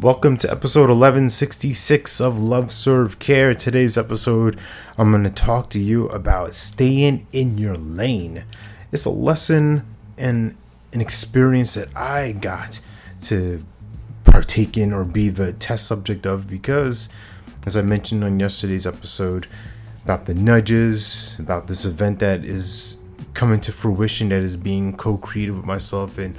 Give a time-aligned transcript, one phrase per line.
[0.00, 3.52] Welcome to episode 1166 of Love Serve Care.
[3.52, 4.56] Today's episode,
[4.96, 8.44] I'm going to talk to you about staying in your lane.
[8.92, 9.84] It's a lesson
[10.16, 10.56] and
[10.92, 12.78] an experience that I got
[13.22, 13.64] to
[14.22, 17.08] partake in or be the test subject of because,
[17.66, 19.48] as I mentioned on yesterday's episode,
[20.04, 22.98] about the nudges, about this event that is
[23.34, 26.36] coming to fruition that is being co created with myself and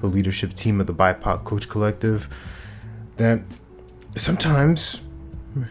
[0.00, 2.30] the leadership team of the BIPOC Coach Collective
[3.16, 3.40] that
[4.16, 5.00] sometimes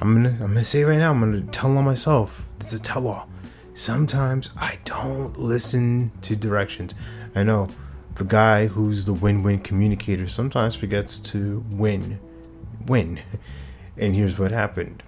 [0.00, 2.46] I'm gonna I'm gonna say right now I'm gonna tell on myself.
[2.60, 3.28] It's a tell all.
[3.74, 6.94] Sometimes I don't listen to directions.
[7.34, 7.68] I know
[8.14, 12.20] the guy who's the win-win communicator sometimes forgets to win,
[12.86, 13.20] win.
[13.96, 15.04] And here's what happened.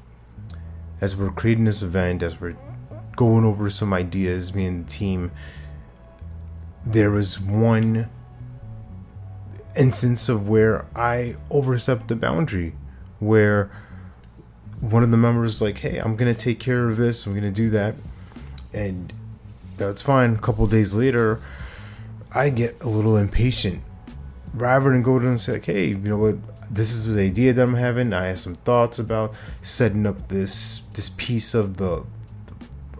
[1.00, 2.56] As we're creating this event, as we're
[3.16, 5.32] going over some ideas, me and the team,
[6.84, 8.08] there was one
[9.76, 12.74] instance of where I overstepped the boundary,
[13.18, 13.70] where
[14.80, 17.26] one of the members like, "Hey, I'm gonna take care of this.
[17.26, 17.94] I'm gonna do that,"
[18.72, 19.12] and
[19.76, 20.34] that's fine.
[20.34, 21.40] A couple days later,
[22.32, 23.82] I get a little impatient.
[24.54, 26.36] Rather than go to and say, like, "Hey, you know what?
[26.70, 28.12] This is an idea that I'm having.
[28.12, 32.04] I have some thoughts about setting up this this piece of the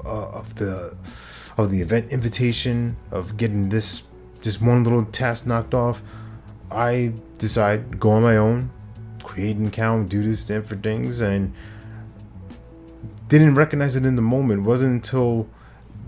[0.05, 0.95] uh, of the
[1.57, 4.05] of the event invitation of getting this
[4.41, 6.03] just one little task knocked off."
[6.71, 8.71] I decide go on my own,
[9.23, 11.53] create an account, do this, different things, and
[13.29, 14.61] didn't recognize it in the moment.
[14.61, 15.49] It wasn't until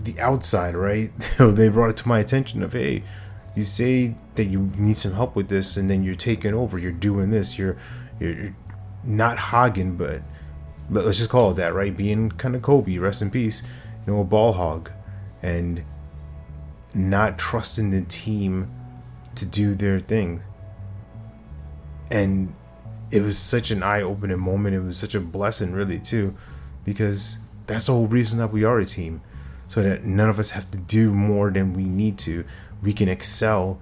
[0.03, 1.11] the outside, right?
[1.39, 3.03] they brought it to my attention of, hey,
[3.55, 6.77] you say that you need some help with this, and then you're taking over.
[6.77, 7.57] You're doing this.
[7.57, 7.77] You're
[8.19, 8.55] you're
[9.03, 10.21] not hogging, but
[10.89, 11.95] but let's just call it that, right?
[11.95, 13.63] Being kind of Kobe, rest in peace.
[14.05, 14.91] You know, a ball hog,
[15.41, 15.83] and
[16.93, 18.71] not trusting the team
[19.35, 20.41] to do their thing.
[22.11, 22.53] And
[23.11, 24.75] it was such an eye-opening moment.
[24.75, 26.35] It was such a blessing really too
[26.85, 29.21] because that's the whole reason that we are a team.
[29.67, 32.43] So that none of us have to do more than we need to.
[32.81, 33.79] We can excel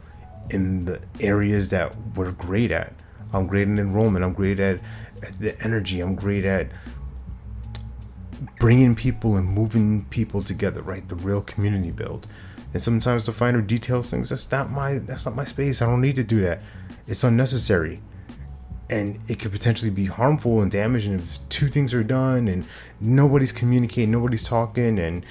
[0.50, 2.94] in the areas that we're great at.
[3.32, 4.26] I'm great in enrollment.
[4.26, 4.82] I'm great at,
[5.24, 6.02] at the energy.
[6.02, 6.70] I'm great at
[8.60, 11.08] bringing people and moving people together right?
[11.08, 12.28] The real community build
[12.74, 16.02] and sometimes the finer details things that's not my that's not my space i don't
[16.02, 16.62] need to do that
[17.08, 18.02] it's unnecessary
[18.90, 22.66] and it could potentially be harmful and damaging if two things are done and
[23.02, 25.26] nobody's communicating, nobody's talking, and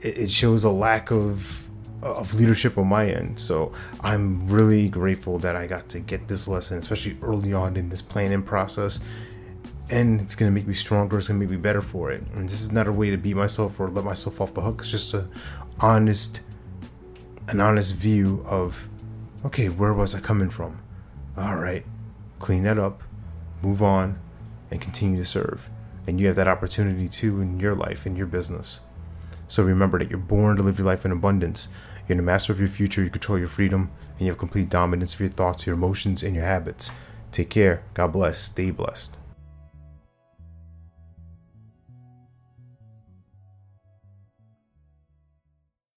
[0.00, 1.64] it, shows a lack of
[2.00, 3.40] of leadership on my end.
[3.40, 7.88] So I'm really grateful that I got to get this lesson, especially early on in
[7.88, 9.00] this planning process.
[9.90, 11.18] And it's gonna make me stronger.
[11.18, 12.22] It's gonna make me better for it.
[12.34, 14.80] And this is not a way to beat myself or let myself off the hook.
[14.80, 15.26] It's just a
[15.80, 16.40] honest,
[17.48, 18.88] an honest view of,
[19.44, 20.80] okay, where was I coming from?
[21.36, 21.84] All right,
[22.38, 23.02] clean that up,
[23.62, 24.18] move on,
[24.70, 25.68] and continue to serve.
[26.06, 28.80] And you have that opportunity too in your life, in your business.
[29.46, 31.68] So remember that you're born to live your life in abundance.
[32.06, 35.14] You're the master of your future, you control your freedom, and you have complete dominance
[35.14, 36.92] of your thoughts, your emotions, and your habits.
[37.32, 37.82] Take care.
[37.94, 38.38] God bless.
[38.38, 39.16] Stay blessed.